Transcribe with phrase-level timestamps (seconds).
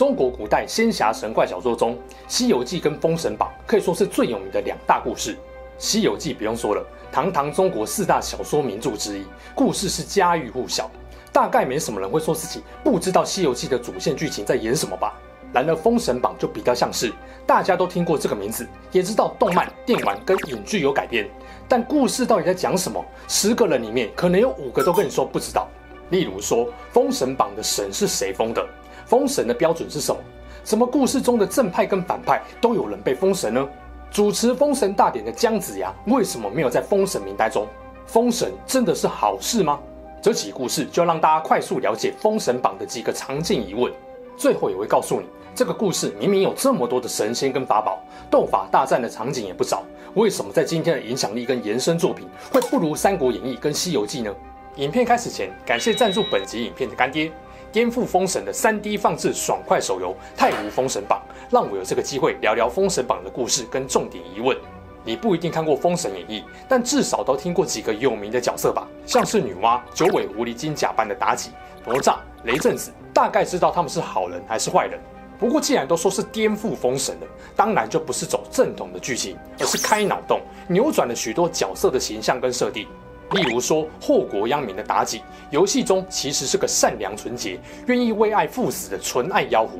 [0.00, 1.94] 中国古代仙侠神怪小说中，
[2.26, 5.34] 《西游记》跟《封神榜》可以说是最有名的两大故事。
[5.76, 6.82] 《西游记》不用说了，
[7.12, 10.90] 堂堂中国四大小说名著之一，故事是家喻户晓，
[11.30, 15.20] 大概没什么人会说自己不知道《西游记》的主线剧情在演什么吧。
[15.52, 17.12] 然而，《封神榜》就比较像是
[17.46, 21.28] 大家都听过这个名字，也知道动漫、电玩跟影剧有改编，
[21.68, 23.04] 但故事到底在讲什么？
[23.28, 25.68] 十个人里面可能有五个都跟你说不知道。
[26.08, 28.66] 例如说，《封神榜》的神是谁封的？
[29.10, 30.20] 封神的标准是什么？
[30.62, 33.68] 怎么故事中的正派跟反派都有人被封神呢？
[34.08, 37.66] 主持封神大典的姜子牙为什么没有在封神名单中？
[38.06, 39.80] 封神真的是好事吗？
[40.22, 43.92] 这集故事就让大家快速了解封神榜的几个常见疑问。
[44.36, 47.98] 最后也会告诉你，这个故事明明有这么多的神仙跟法宝，
[48.30, 49.82] 斗法大战的场景也不少，
[50.14, 54.32] 为什么在今天的影响力跟延伸作品会不如《三国演义》跟《西游记》呢？
[54.76, 57.30] 影片开始前，感谢赞助本集影片的干爹。
[57.72, 61.22] 颠覆封神的 3D 放置爽快手游《太无封神榜》，
[61.54, 64.56] 让我有这个机会聊聊封神榜的故事跟重点疑问。
[65.04, 68.86] 你不一定看过《封神演义》，但至少都听过几个有名的角色吧？
[69.06, 71.50] 像是女娲、九尾狐狸精假扮的妲己、
[71.86, 75.00] 哪吒、雷震子，大概知道他们是好人还是坏人。
[75.38, 82.86] 不过既然都说是颠覆封神了，当然就不是走正统的剧情，而是开脑洞，扭转了许多角色的形象跟设定。
[83.32, 89.78] 例如说，祸国殃民的妲己，游戏中其实是个善良纯洁、愿意为爱赴死的纯爱妖狐；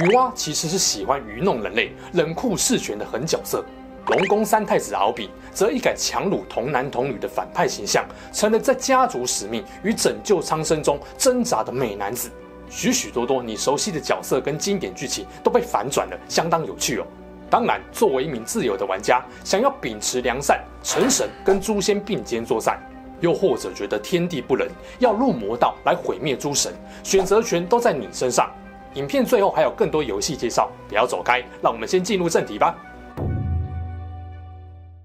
[0.00, 3.62] 女娲其实是喜欢愚弄人类、冷酷势权的狠角色；
[4.06, 12.30] 龙宫三太子敖丙则一改强掳童男童女的反派形象，成了在家族使命与拯救苍生中挣扎的美男子。
[12.70, 17.06] 许许多多你熟悉的角色跟经典剧情都被反转了，相当有趣哦。
[17.48, 22.78] 当然，作为一名自由的玩家，想要秉持良善、成神，跟诸仙并肩作战，
[23.20, 24.68] 又或者觉得天地不仁，
[24.98, 26.72] 要入魔道来毁灭诸神，
[27.04, 28.50] 选择权都在你身上。
[28.94, 32.74] 影片最后还有更多游戏介绍，不要走开，让我们先进入正题吧。《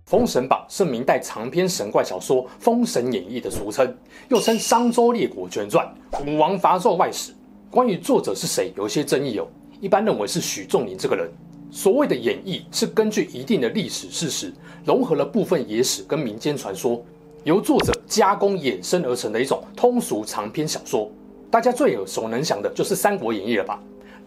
[0.05, 3.95] 封神榜》是明代长篇神怪小说《封神演义》的俗称，
[4.29, 5.87] 又称《商周列国全传》
[6.29, 7.31] 《武王伐纣外史》。
[7.69, 9.47] 关于作者是谁，有些争议哦。
[9.79, 11.31] 一般认为是许仲林这个人。
[11.73, 17.01] 所谓的演义是根据一定的历史事实，融合了部分野史跟民间传说，
[17.45, 21.09] 由作者加工衍生而成的一种通俗长篇小说。
[21.49, 23.81] 大家最耳熟能详的就是《三国演义》了吧？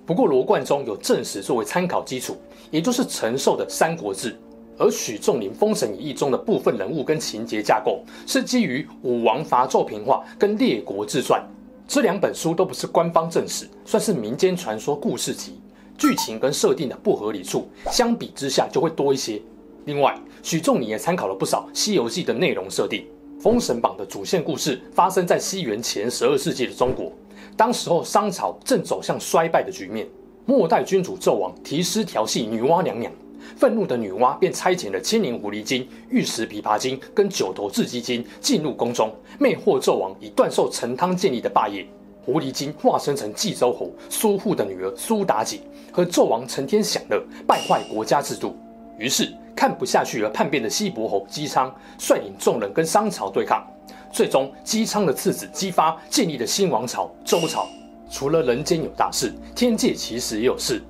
[0.07, 2.35] 不过罗贯中有正史作为参考基础，
[2.71, 4.33] 也就是陈寿的《三国志》，
[4.79, 11.41] 而许仲林《封神演义》中的部分人物跟情节架构是基于《武王伐纣平话》跟《列国志传》，
[11.87, 15.61] 这两本书都不是官方正史，算是民间传说故事集。
[15.97, 19.41] 剧情跟设定的不合理处，相比之下就会多一些。
[19.85, 23.07] 另外，许仲尼也参考了不少《西游记》的内容设定，
[23.41, 27.13] 《封神榜》的主线故事发生在西元前十二世纪的中国，
[27.57, 30.09] 当时候商朝正走向衰败的局面，
[30.47, 33.13] 末代君主纣王提师调戏女娲娘娘，
[33.57, 41.87] 愤怒的女娲便差遣了千年狐狸精、玉石琵琶精跟九头雉鸡精进入宫中，魅惑纣王以断寿成汤建立的霸业。
[42.25, 45.63] 狐狸精化身成冀州侯苏护的女儿苏妲己，
[45.93, 48.57] 和纣王成天享乐，败坏国家制度。
[48.97, 53.67] 于是看不下去而叛变的西伯侯姬昌率领众人跟商朝对抗，
[54.13, 57.67] 最终姬昌的次子姬发建立了新王朝周朝。
[58.11, 60.81] 除了人间有大事，天界其实也有事。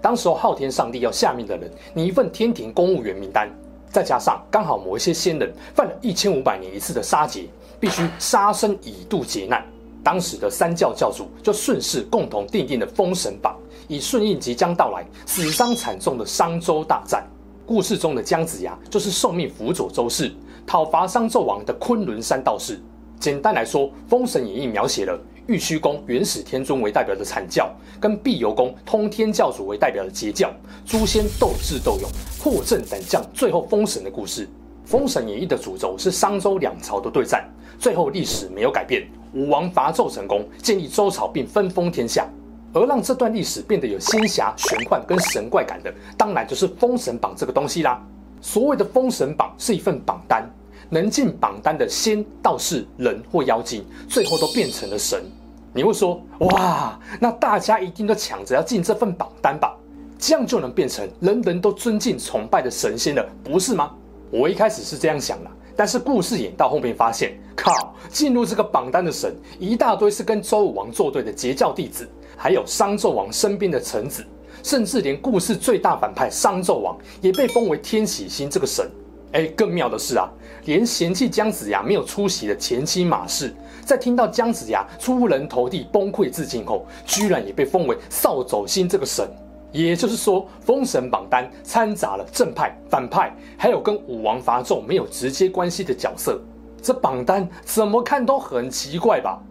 [0.00, 3.48] 当时候昊天上帝要下命的人，拟一份天庭公务员名单，
[3.88, 7.46] 再加上刚好某一些仙人犯了一千五百年一次的杀劫，
[7.78, 9.64] 必须杀生以度劫难。
[10.02, 13.56] 当时的三教教主就顺势共同订定了《封神榜》，
[13.88, 17.24] 以顺应即将到来死伤惨重的商周大战。
[17.64, 20.32] 故事中的姜子牙就是受命辅佐周氏
[20.66, 22.80] 讨伐商纣王的昆仑山道士。
[23.20, 25.16] 简单来说，《封神演义》描写了
[25.46, 30.52] 玉虚宫元始天尊为代表的阐教，跟碧游宫通天教主为代表的截教，
[30.84, 32.10] 诸仙斗智斗勇，
[32.42, 34.46] 破阵胆将，最后封神的故事。
[34.84, 39.08] 《封神演义》的主轴是商周两朝的对战，最后历史没有改变。
[39.34, 42.28] 武王伐纣成功，建立周朝并分封天下，
[42.72, 48.02] 而让这段历史变得有仙侠玄幻跟神怪感的，当然就是《封神榜》这个东西啦。
[48.40, 50.44] 所谓的《封神榜》是一份榜单，
[50.90, 55.22] 能进榜单的仙、道士、人或妖精，最后都变成了神。
[55.72, 59.74] 你会说，哇，那大家一定都抢着要进这份榜单吧？
[60.18, 63.92] 这样就能变成人人都尊敬崇拜的神仙了，不是吗？
[64.30, 74.24] 我一开始是这样想的，但是故事演到后面发现，靠，进入这个榜单的神一大堆是跟周武王作对的截教弟子，还有商纣王身边的臣子，
[74.62, 78.90] 甚至连故事最大反派商纣王也被封为天喜星这个神。
[79.32, 80.28] 哎，更妙的是啊，
[80.66, 89.26] 连嫌弃姜子牙没有出席的前妻马氏，在听到姜子牙出人头地、崩溃自尽后，居然也被封为扫帚星这个神。
[89.72, 96.40] 也就是说，封神榜单掺杂了正派、反派，还有跟武王伐纣没有直接关系的角色。
[96.82, 99.42] 这榜单怎么看都很奇怪吧？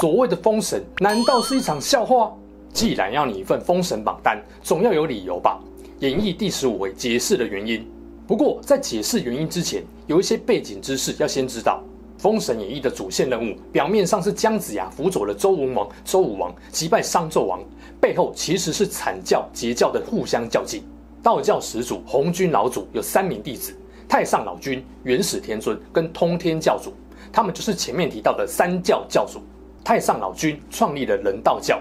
[0.00, 2.32] 所谓的封神，难道是一场笑话？
[2.72, 5.58] 既然要你一份封神榜单，总要有理由吧？
[6.00, 7.84] 演义第十五回解释的原因。
[8.26, 11.82] 不过，在解释原因之前，有一些背景知识要先知道。
[12.20, 17.58] 《封神演义》的主线任务，表面上是姜子牙辅佐了周文王、周武王击败商纣王，
[17.98, 20.82] 背后其实是阐教、截教的互相较劲。
[21.22, 23.74] 道教始祖鸿钧老祖有三名弟子：
[24.06, 26.92] 太上老君、元始天尊跟通天教主，
[27.32, 29.40] 他们就是前面提到的三教教主。
[29.82, 31.80] 太上老君创立了人道教，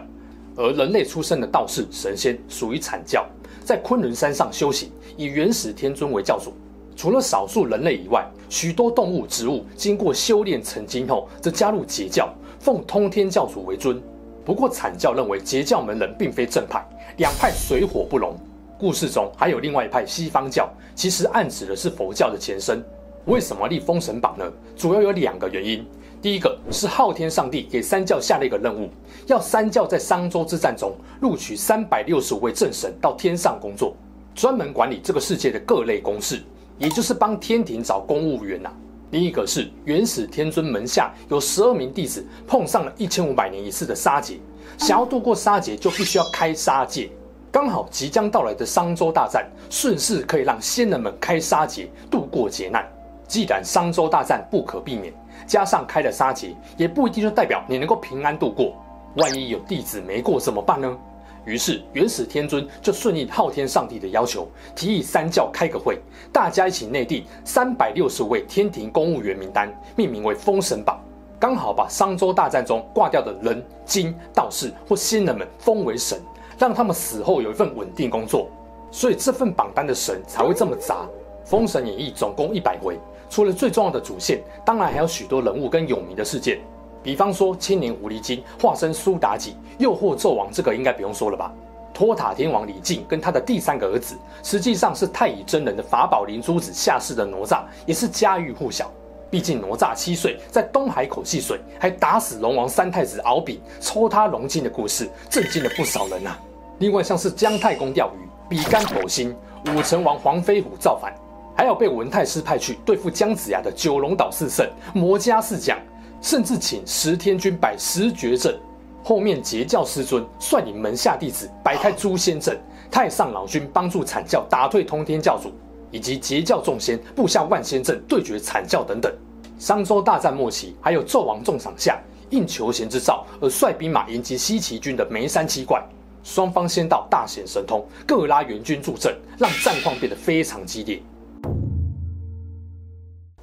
[0.55, 3.27] 而人类出身的道士、神仙属于阐教。
[3.65, 6.53] 在昆仑山上修行，以元始天尊为教主。
[6.99, 12.27] 除了少数人类以外，许多动物、植物经过修炼成精后，则加入截教，
[12.59, 14.03] 奉通天教主为尊。
[14.43, 16.85] 不过，阐教认为截教门人并非正派，
[17.15, 18.35] 两派水火不容。
[18.77, 22.83] 故事中还有另外一派西方教，其实暗指的是佛教的前身。
[23.27, 24.43] 为什么立封神榜呢？
[24.75, 25.87] 主要有两个原因。
[26.21, 28.89] 第一个是昊天上帝给三教下了一个任务，
[29.25, 33.95] 要三教在商周之战中录取三百六十五位正神到天上工作，
[34.35, 36.43] 专门管理这个世界的各类公事，
[36.79, 38.73] 也就是帮天庭找公务员呐、啊。
[39.11, 44.39] 另一个是元始天尊门下有十二名弟子碰上了一千五百年一次的杀劫，
[44.77, 47.09] 想要度过杀劫就必须要开杀戒，
[47.51, 52.87] 刚好即将到来的商周大战顺势可以让仙人们开杀劫度过劫难。
[53.27, 55.13] 既然商周大战不可避免，
[55.47, 58.75] 加上开了杀劫，也不一定就代表你能够平安度过。
[59.15, 60.97] 万一有弟子没过怎么办呢？
[61.45, 65.99] 于是元始天尊就顺应昊天上帝的要求，提议三教开个会，
[66.31, 70.99] 大家一起内定三百六十位天庭公务员名单，命名为封神榜，
[71.39, 76.21] 刚好把商周大战中挂掉的人、精、道士或仙人们封为神，
[76.57, 78.47] 让他们死后有一份稳定工作。
[78.91, 81.07] 所以这份榜单的神才会这么杂。
[81.45, 82.99] 封神演义总共一百回。
[83.29, 86.59] 除了最重要的主线，当然还有许多人物跟有名的事件，
[87.01, 91.53] 比方说千年狐狸精化身苏妲己诱惑纣王，这个应该不用说了吧？
[91.93, 98.89] 托塔天王李靖跟他的第三个儿子，实际上是太乙真人的法宝灵珠子下世的哪吒，也是家喻户晓。
[99.29, 106.39] 毕竟哪吒七岁在东海口戏水，还打死龙王三太子敖丙，抽他龙筋的故事，震惊了不少人啊。
[106.79, 109.35] 另外像是姜太公钓鱼、比干剖心、
[109.67, 111.13] 武成王黄飞虎造反。
[111.55, 115.77] 还有被文太师派去对付姜子牙的九龙岛四圣、魔家四将，
[116.21, 118.57] 甚至请十天君摆十绝阵。
[119.03, 122.59] 后面截教师尊率领门下弟子摆开诛仙阵，
[122.91, 125.51] 太上老君帮助阐教打退通天教主，
[125.89, 129.11] 以及截教众仙布下万仙阵对决阐教等等。
[129.57, 131.99] 商周大战末期，还有纣王重赏下
[132.29, 135.83] 应求贤之召而率兵马迎击西岐军的梅山七怪，
[136.23, 141.01] 双方仙道大显神通，各拉援军助阵，让战况变得非常激烈。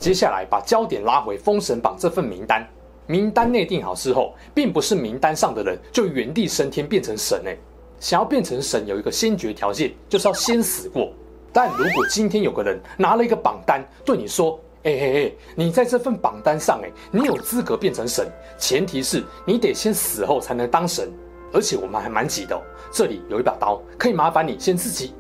[0.07, 2.65] 接下来把焦点拉回封神榜这份名单，
[3.09, 7.57] 名单内定好之后，并不是名单上的人就原地升天变成神哎，
[7.99, 11.13] 想要变成神有一个先决条件，就是要先死过。
[11.53, 21.13] 但如果今天有个人拿了一个榜单对你说，哎哎哎，你在这份榜单上哎，你有资格变成神，前提是你得先死后才能当神，
[21.53, 25.17] 而且我们还蛮急的哦，这里有一把刀，可以麻烦你先自己。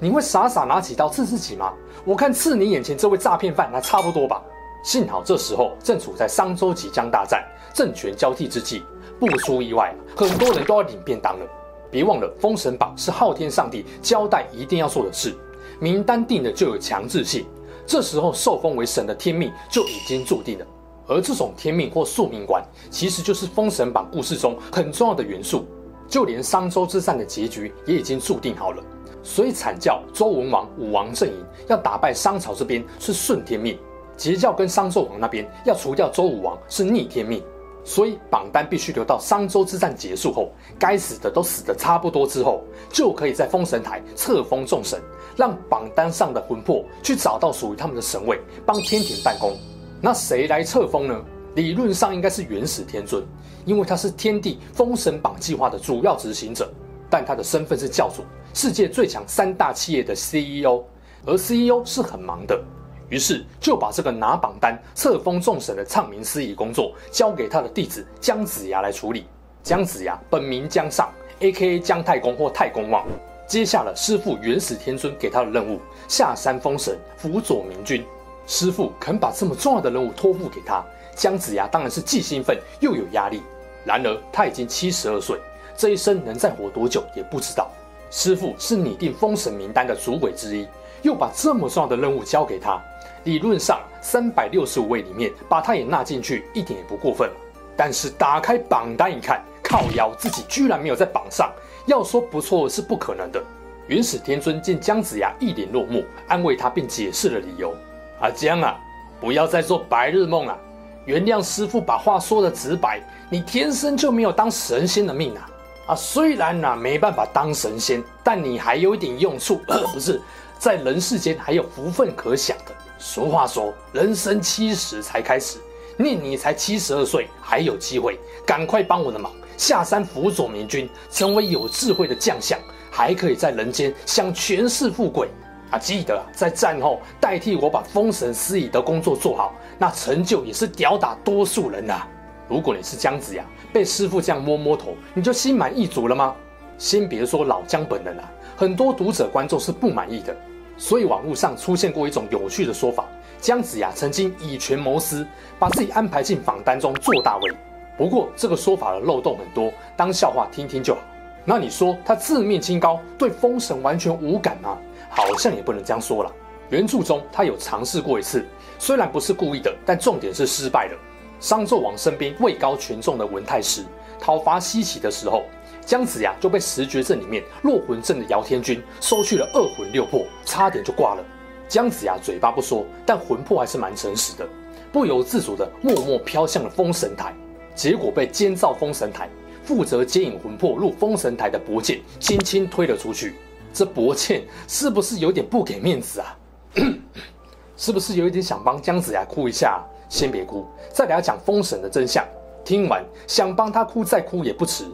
[0.00, 1.72] 你会傻傻拿起刀刺自己吗？
[2.04, 4.40] 我看刺你眼前这位诈骗犯还差不多吧。
[4.84, 8.84] 幸好这时候正处在商周即将大战、政权交替之际，
[9.18, 11.44] 不出意外，很多人都要领便当了。
[11.90, 15.34] 别忘了，封神榜是昊天上帝交代一定要做的事，
[15.80, 17.44] 名单定了就有强制性。
[17.84, 20.66] 这时候受封为神的天命就已经注定了，
[21.08, 25.66] 而这种天命或宿命观，其实就是封神榜故事中很重要的元素。
[26.06, 28.82] 就连商周之战的结局也已经注定好了。
[29.28, 33.78] 所以阐教周文王、武王阵营要打败商朝这边是顺天命，
[34.16, 37.42] 截教跟商纣王那边要除掉周武王是逆天命。
[37.84, 44.98] 所以榜单必须留到商周之战结束后，该死的都死得差不多之后，就可以在封神台册封众神，
[45.36, 49.54] 让榜单上的魂魄去找到属于他们的神位，帮天庭办公。
[50.00, 51.22] 那谁来册封呢？
[51.54, 53.22] 理论上应该是元始天尊，
[53.66, 56.72] 因为他是天帝封神榜计划的主要执行者。
[57.10, 58.22] 但他的身份是教主，
[58.54, 60.82] 世界最强三大企业的 CEO，
[61.24, 62.60] 而 CEO 是很忙的，
[63.08, 69.26] 于是就把这个拿榜单、册封众神的唱名司仪工作交给他的弟子姜子牙来处理。
[69.62, 71.08] 姜子牙本名姜尚
[71.40, 71.78] ，A.K.A.
[71.78, 73.06] 姜太公或太公望，
[73.46, 75.78] 接下了师父元始天尊给他的任务，
[76.08, 78.04] 下山封神，辅佐明君。
[78.46, 80.82] 师父肯把这么重要的任务托付给他，
[81.14, 83.42] 姜子牙当然是既兴奋又有压力。
[83.84, 85.38] 然而他已经七十二岁，
[85.76, 87.70] 这一生能再活多久也不知道。
[88.10, 90.66] 师傅是拟定封神名单的主委之一，
[91.02, 92.80] 又把这么重要的任务交给他，
[93.24, 97.30] 理论上三百六十五位里面把他也纳进去，一点也不过分。
[97.76, 101.52] 但是打开榜单一看，靠腰自己居然没有在榜上，
[101.86, 103.42] 要说不错是不可能的。
[103.86, 107.74] 元始天尊见姜子牙一脸落寞，安慰他并解释了理由。
[108.20, 108.76] 阿姜啊，
[109.20, 110.58] 不要再做白日梦了。
[111.04, 113.00] 原谅师傅把话说的直白，
[113.30, 115.48] 你天生就没有当神仙的命啊！
[115.88, 120.20] 啊，虽然啊没办法当神仙，但你还有一点用处，呃， 不是
[120.58, 122.74] 在人世间还有福分可享的。
[122.98, 125.58] 俗话说，人生七十才开始，
[125.96, 132.58] 念你才七十二岁，还有机会，赶快帮我的忙，下山辅佐明君，成为有智慧的将相，
[132.90, 135.28] 还可以在人间享权势富贵。
[135.70, 142.08] 啊，记得在战后代替我把封神司仪的工作做好，那成就也是吊打多数人呐、啊。
[142.48, 146.34] 如果你是姜子牙，被师傅这样摸摸头，你就心满意足了吗？
[146.78, 150.36] 先别说老姜本人啊，很多读者观众是不满意的。
[150.76, 153.04] 所以网络上出现过一种有趣的说法：
[153.40, 155.26] 姜子牙曾经以权谋私，
[155.58, 157.52] 把自己安排进榜单中做大位。
[157.96, 161.00] 不过这个说法的漏洞很多，当笑话听听就好。
[161.44, 164.78] 那你说他自命清高，对封神完全无感吗？
[165.10, 166.30] 好像也不能这样说了。
[166.70, 168.46] 原著中他有尝试过一次，
[168.78, 170.98] 虽然不是故意的，但重点是失败了。
[171.40, 173.84] 商纣王身边位高权重的文太师
[174.20, 175.44] 讨伐西岐的时候，
[175.86, 181.24] 姜子牙就被十绝阵里面落魂阵的姚天军收去了二魂六魄，差点就挂了。
[181.68, 184.48] 姜子牙嘴巴不说，但魂魄还是蛮诚实的，
[184.90, 187.32] 不由自主的默默飘向了封神台，
[187.74, 189.28] 结果被监造封神台
[189.62, 193.34] 负责接引魂魄入封神台的伯剑轻轻推了出去。
[193.72, 196.36] 这伯剑是不是有点不给面子啊？
[197.76, 199.84] 是不是有一点想帮姜子牙哭一下？
[200.08, 202.24] 先别哭，再给他讲封神的真相。
[202.64, 204.84] 听完想帮他哭再哭也不迟。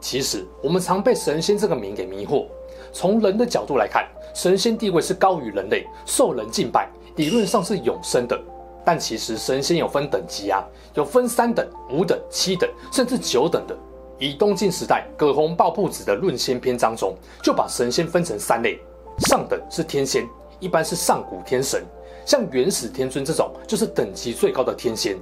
[0.00, 2.46] 其实我们常被神仙这个名给迷惑。
[2.92, 8.40] 从人的角度来看，神仙地位是高于人类，受人敬拜，理论上是永生的。
[8.84, 10.62] 但其实神仙有分等级啊，
[10.94, 13.76] 有分三等、五等、七等，甚至九等的。
[14.18, 18.78] 以东晋时代葛洪抱朴子的《论仙》篇章中，就把神仙分成三类：
[19.20, 20.28] 上等是天仙，
[20.60, 21.82] 一般是上古天神，
[22.24, 25.16] 像元始天尊这种就是等级最高的天仙；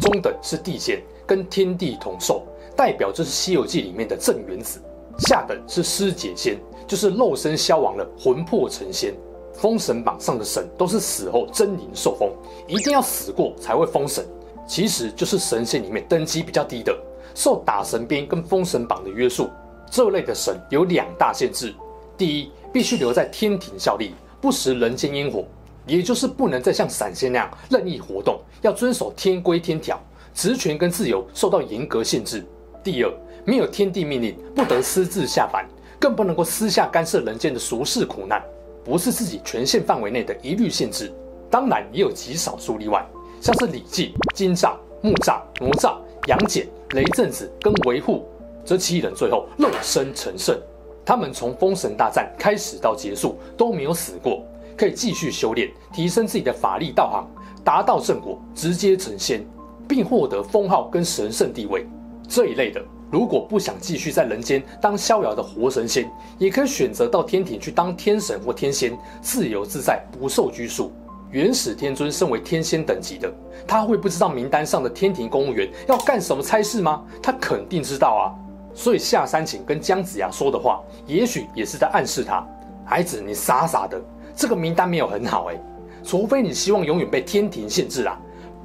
[0.00, 2.42] 中等是地仙，跟天地同寿，
[2.76, 4.78] 代表就是《西游记》里面的镇元子；
[5.18, 9.14] 下等是尸解仙，就是肉身消亡了，魂魄成仙。
[9.54, 12.30] 封神榜上的神都是死后真灵受封，
[12.68, 14.24] 一定要死过才会封神，
[14.68, 16.96] 其实就是神仙里面等级比较低的。
[17.34, 19.50] 受打神鞭跟封神榜的约束，
[19.90, 21.74] 这类的神有两大限制：
[22.16, 25.44] 第一，必须留在天庭效力，不食人间烟火，
[25.88, 30.00] 也就是不能再像散仙那样任意活动，要遵守天规天条，
[30.34, 32.42] 职权跟自由受到严格限制；
[32.84, 33.12] 第二，
[33.44, 35.66] 没有天地命令，不得私自下凡，
[35.98, 38.40] 更不能够私下干涉人间的俗世苦难，
[38.84, 41.12] 不是自己权限范围内的一律限制。
[41.50, 43.04] 当然，也有极少数例外，
[43.40, 46.68] 像是李靖、金吒、木吒、哪吒、杨戬。
[46.92, 48.26] 雷震子跟维护
[48.64, 50.58] 这七人最后肉身成圣，
[51.04, 54.42] 他们从封神大战开始到结束都没有死过，
[54.78, 57.26] 可以继续修炼，提升自己的法力道行，
[57.64, 59.44] 达到正果，直接成仙，
[59.88, 61.84] 并获得封号跟神圣地位。
[62.28, 62.80] 这一类的，
[63.10, 66.08] 如果不想继续在人间当逍遥的活神仙，
[66.38, 70.92] 也可以选择到天庭去当天神或天仙，自由自在，不受拘束。
[71.30, 73.30] 元始天尊身为天仙等级的，
[73.66, 77.04] 他会不知道名单上的天庭公务员要干什么差事吗？
[77.22, 78.32] 他肯定知道啊。
[78.74, 82.46] 所以下山前跟姜子牙说的话，也许也是在暗示他：
[82.84, 84.00] 孩子，你傻傻的，
[84.38, 85.60] 这个名单没有很好哎。
[86.04, 88.16] 除非你希望永远被天庭限制啊，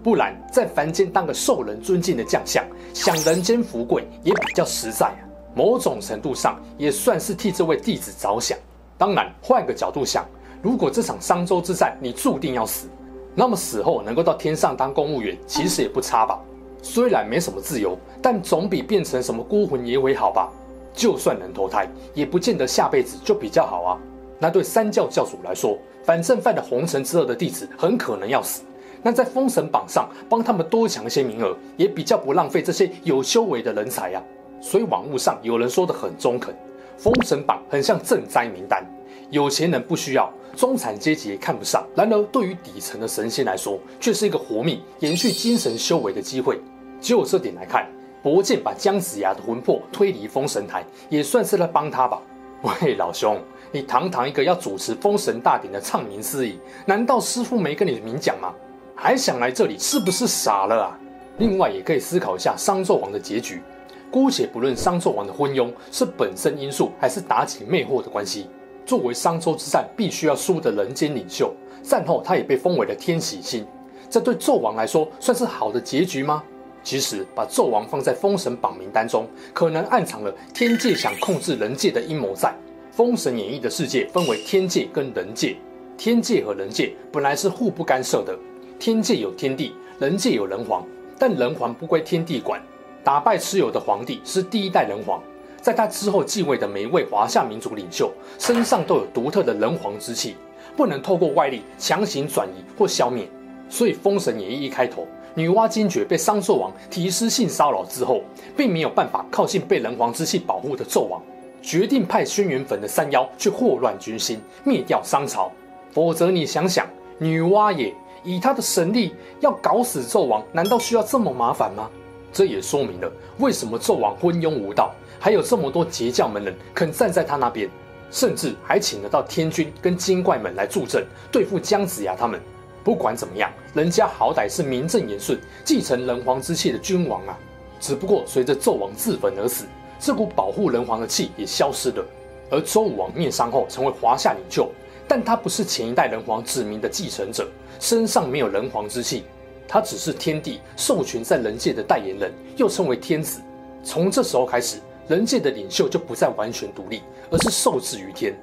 [0.04, 2.64] 不然在凡间当个受人尊敬的将相，
[2.94, 5.18] 享人间富贵也比较实在啊。
[5.56, 8.56] 某种程度上也算是替这位弟子着想。
[9.00, 10.24] 当然，换个角度想。
[10.62, 12.88] 如果这场商周之战你注定要死，
[13.36, 16.40] 那么死后能够到天上当公务员，其实也不差吧？
[16.82, 20.50] 虽然没什么自由，但总比变成什么孤魂野鬼好吧？
[20.94, 24.00] 就算能投胎，也不见得下辈子就比较好啊。
[24.44, 28.62] 那对三教教主来说，反正犯了红尘之恶的弟子很可能要死，
[29.02, 34.22] 那在封神榜上帮他们多抢一些名额，也比较不浪费这些有修为的人才呀、
[34.60, 36.54] 所以网络上有人说得很中肯。
[36.98, 38.86] 封神榜很像赈灾名单，
[39.30, 41.88] 有钱人不需要，中产阶级也看不上。
[41.96, 46.60] 然而，对于底层的神仙来说，却是一个活命、延续精神修为的机会。
[47.00, 47.90] 就这点来看，
[48.22, 52.22] 伯剑把姜子牙的魂魄推离封神台，也算是在帮他吧。
[52.82, 53.38] 喂，老兄，
[53.76, 58.54] 你堂堂一个要主持封神大典的唱名司仪，难道师傅没跟你明讲吗？
[58.96, 61.00] 还想来这里，是不是傻了啊？
[61.40, 63.64] 另外，也可以思考一下商纣王的结局。
[64.12, 68.48] 姑且不论商纣王的昏庸是本身因素，还是妲己魅惑的关系。
[68.86, 71.52] 作为商周之战必须要输的人间领袖，
[71.82, 73.66] 战后他也被封为了天喜星。
[74.08, 76.44] 这对纣王来说算是好的结局吗？
[76.84, 82.54] 其实，把纣王放在封神榜名单中，可能暗藏了天界想控制人界的阴谋在。
[82.96, 85.58] 封神演义的世界分为天界跟人界，
[85.98, 88.38] 天界和人界本来是互不干涉的。
[88.78, 90.86] 天界有天帝，人界有人皇，
[91.18, 92.62] 但人皇不归天帝管。
[93.04, 95.20] 打败蚩尤的皇帝是第一代人皇，
[95.60, 100.36] 在他之后继位的每一位华夏民族领袖身上都有独特的人皇之气，
[100.78, 103.28] 不能透过外力强行转移或消灭。
[103.70, 108.22] 所以《封神演义》一开头，女娲精绝被商纣王提示性骚扰之后，
[108.56, 111.20] 并没有办法靠近被人皇之气保护的纣王，
[111.64, 115.50] 决定派轩辕坟的三妖去祸乱军心，灭掉商朝。
[115.92, 116.86] 否则你想想，
[117.18, 121.90] 女娲也以她的神力要搞死纣王，难道需要这么麻烦吗？
[122.34, 127.70] 这也说明了为什么纣王昏庸无道，还有这么多截教门人肯站在他那边，
[128.12, 132.42] 甚至还请得到天君跟精怪们来助阵对付姜子牙他们。
[132.84, 137.38] 不管怎么样，人家好歹是名正言顺继承人皇之气的君王啊。
[137.80, 139.66] 只不过随着纣王自焚而死，
[140.06, 142.06] 这股保护人皇的气也消失了。
[142.52, 144.70] 而周武王灭商后成为华夏领袖，
[145.08, 147.48] 但他不是前一代人皇指明的继承者，
[147.80, 149.24] 身上没有人皇之气。
[149.66, 153.42] 他只是天帝授权在人界的代言人，又称为天子。
[153.82, 158.36] 从这时候开始，人界的领袖就不再完全独立，而是受制于天。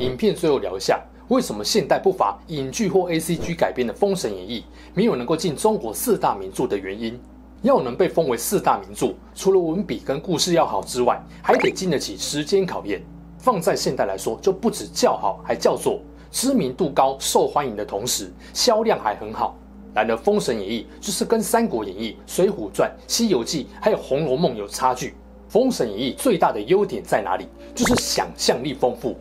[0.00, 4.60] 影片最后聊一下，为什么现代不乏影剧或 ACG 改编的《封神演义》
[4.92, 7.18] 没有能够进中国四大名著的原因？
[7.64, 13.02] 要能被封为四大名著，除了文笔跟故事要好之外，还得经得起时间考验。
[13.38, 15.98] 放在现代来说，就不止叫好，还叫座。
[16.30, 19.56] 知名度高、受欢迎的同时，销量还很好。
[19.94, 25.08] 然而，《封神演义》就是跟《三国演义》、《水浒传》、《西游记》还有《红楼梦》有差距。
[25.48, 27.48] 《封神演义》最大的优点在哪里？
[27.74, 29.16] 就是想象力丰富。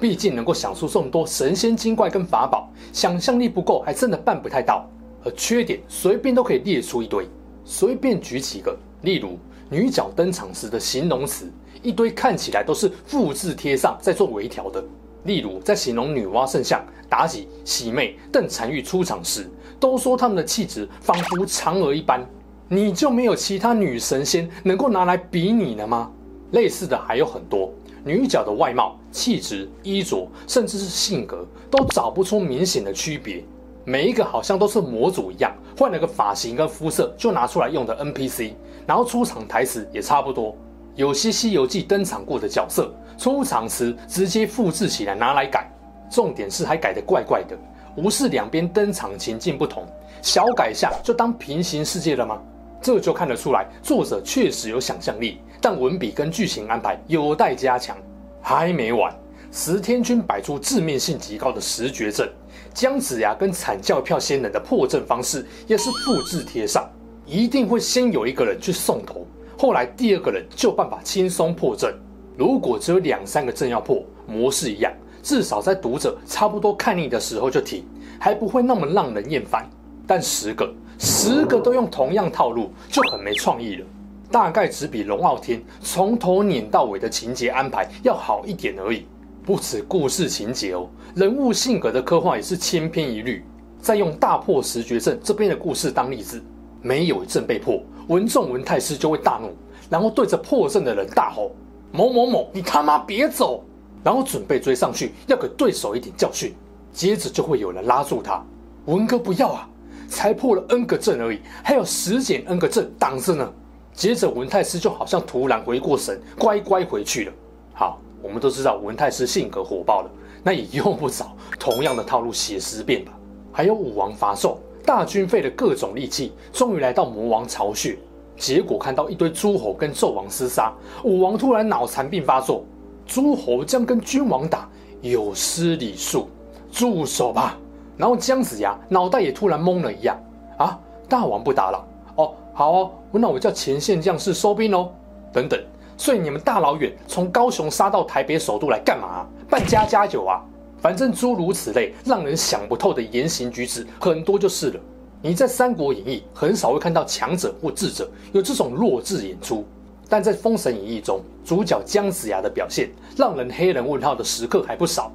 [0.00, 4.88] 毕竟能够想出这么多神仙精怪跟法宝，想象力不够还真的办不太到。
[5.24, 7.28] 而缺点随便都可以列出一堆，
[7.64, 9.38] 随便举几个，例如
[9.70, 11.50] 女角登场时的形容词，
[11.82, 14.82] 一堆看起来都是复制贴上再做微调的。
[15.24, 19.48] 例如，在形容女娲圣像、妲己、喜妹、邓婵玉出场时，
[19.78, 22.26] 都说她们的气质仿佛嫦娥一般。
[22.68, 26.10] 你就没有其他女神仙能够拿来比拟了吗？
[26.50, 27.72] 类似的还有很多，
[28.04, 33.44] 女角的外貌、气质、衣着，甚至是性格，都找不出明显的区别。
[33.84, 38.52] 每一个好像都是模组一样，换了个发型跟肤色就拿出来用的 NPC，
[38.86, 40.56] 然后出场台词也差不多。
[40.94, 45.70] 有些《西游记》登场过的角色，出场词直接复制起来拿来改，
[46.10, 47.56] 重点是还改得怪怪的，
[47.96, 49.86] 无视两边登场情境不同，
[50.20, 52.40] 小改下就当平行世界了吗？
[52.82, 57.96] 这就看得出来，作者确实有想象力，但文笔跟剧情安排有待加强。
[58.42, 59.14] 还没完，
[59.52, 62.28] 石天君摆出致命性极高的十绝阵，
[62.74, 66.90] 姜子牙跟惨叫票仙人的破阵方式也是复制贴上，
[67.26, 69.26] 一定会先有一个人去送头。
[69.58, 71.94] 后来第二个人就办法轻松破阵。
[72.36, 74.90] 如果只有两三个阵要破，模式一样，
[75.22, 77.84] 至少在读者差不多看腻的时候就停，
[78.18, 79.68] 还不会那么让人厌烦。
[80.06, 83.86] 但十个，十个都用同样套路，就很没创意了。
[84.30, 89.04] 大概只比龙傲天从头碾到尾的情节安排要好一点而已。
[89.44, 93.44] 不止故事情节哦，人物性格的刻画也是千篇一律。
[93.80, 96.40] 再用大破十绝阵这边的故事当例子，
[96.80, 97.82] 没有一阵被破。
[98.06, 99.50] 文仲文太师就会大怒，
[99.90, 101.50] 然后对着破阵的人大吼
[101.90, 103.64] ：“某某某，你他妈别走！”
[104.04, 106.54] 然后准备追上去，要给对手一点教训。
[106.92, 108.44] 接着就会有人拉住他
[108.86, 109.68] ：“文哥不要啊，
[110.06, 113.52] 才破了 N 个阵而已，还有十减 N 个阵挡着呢。”
[113.92, 117.32] 接着文太师就好像突然回过神，乖乖回去了。
[117.74, 120.10] 好，我们都知道文太师性格火爆了，
[120.42, 121.26] 那也用不着
[121.58, 123.12] 同样的套路写十遍吧？
[123.52, 124.56] 还有武王伐纣。
[124.84, 127.96] 大军费了各种力气，终于来到魔王巢穴。
[128.36, 130.72] 结果看到一堆诸侯跟纣王厮杀，
[131.04, 132.64] 武王突然脑残病发作。
[133.06, 134.68] 诸侯将跟君王打，
[135.00, 136.28] 有失礼数，
[136.72, 137.56] 住手吧！
[137.96, 140.18] 然后姜子牙脑袋也突然懵了一样。
[140.58, 140.76] 啊，
[141.08, 141.86] 大王不打了？
[142.16, 144.90] 哦，好哦，那我叫前线将士收兵哦。
[145.32, 145.60] 等等，
[145.96, 149.26] 所以你们大老远从高雄杀到台北首都来干嘛？
[149.48, 150.42] 办家家酒啊？
[150.80, 154.80] 反正诸如此类让人想不透的言行举止很多就是了。
[155.20, 159.64] 你在《三国演义》很少会看到强者或智者有这种弱智演出，
[160.08, 165.12] 但在《封神演义》中，主角姜子牙的表现让人黑人问号的时刻还不少。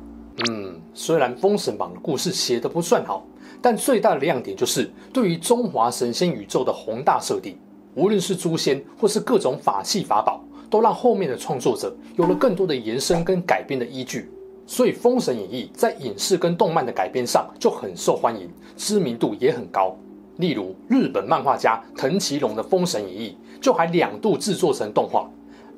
[0.49, 3.25] 嗯，虽然《封神榜》的故事写得不算好，
[3.61, 7.59] 但最大的亮点就是对于中华神仙宇宙的宏大设定，
[7.95, 14.31] 无论是诛仙或是各种法器法宝，都让后面的创作者有了更多的延伸跟改编的依据。
[14.65, 19.97] 所以，《封神演义》在影视跟动漫的改编上就很受欢迎，知名度也很高。
[20.35, 25.29] 例如，日本漫画家藤崎龙的《封神演义》就还两度制作成动画，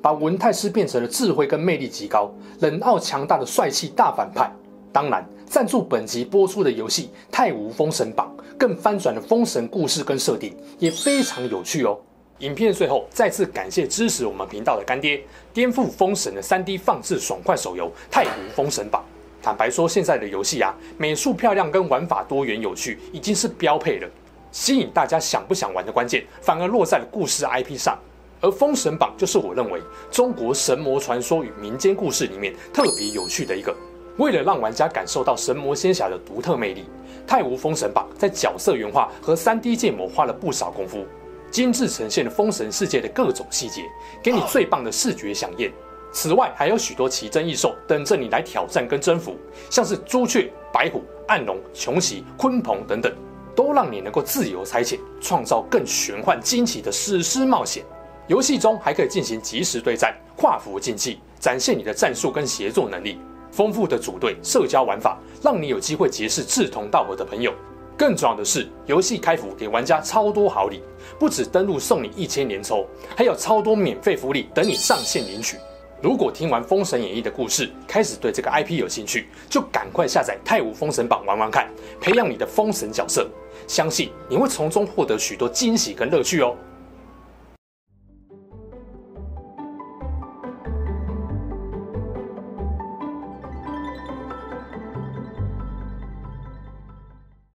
[0.02, 4.52] 把文太师变成了智慧跟魅力极高、冷傲强大的帅气大反派。
[4.92, 11.96] 当然，赞助本集播出的游戏《太无封神榜》更翻转了封神故事跟设定，也非常有趣哦。
[12.40, 15.22] 影片最后再次感谢支持我们频道的干爹，
[15.52, 19.02] 颠覆封神的 3D 放置爽快手游《太湖封神榜》。
[19.44, 24.08] 坦白说，现在的游戏啊，美术漂亮跟玩法多元有趣已经是标配了，
[24.52, 27.98] 吸引大家想不想玩的关键反而落在了故事 IP 上。
[28.40, 29.78] 而《封神榜》就是我认为
[30.10, 33.76] 中国神魔传说与民间故事里面特别有趣的一个。
[34.16, 36.80] 为了让玩家感受到神魔仙侠的独特魅力，
[37.28, 41.04] 《太武封神榜》在角色原画和 3D 建模花了不少功夫。
[41.50, 43.82] 精致呈现了封神世界的各种细节，
[44.22, 45.70] 给你最棒的视觉饗宴。
[46.12, 49.36] 此外，还有许多奇珍异兽等着你来挑战跟征服，
[49.70, 53.12] 像是朱雀、白虎、暗龙、穷奇、鲲鹏等等，
[53.54, 57.84] 都让你能够自由差遣，创造更玄幻惊奇的史诗冒险。
[58.26, 63.18] 游戏中还可以进行即时对战、跨服竞技，展现你的战术跟协作能力。
[63.52, 67.52] 丰富的组队社交玩法，让你有机会结识志同道合的朋友。
[68.00, 70.82] 更重要的是，游戏开服给玩家超多好礼，
[71.18, 75.58] 不止登录送你一千年抽，还有超多免费福利等你上线领取。
[76.00, 81.68] 如果听完《封神演义》的故事，开始对这个 IP 有兴趣，就赶快下载《太武封神榜》玩玩看，
[82.00, 83.28] 培养你的封神角色，
[83.68, 86.56] 相信你会从中获得许多惊喜跟乐趣哦。